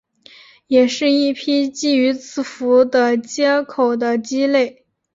[0.65, 4.83] 也是一批基于字符的接口的基类。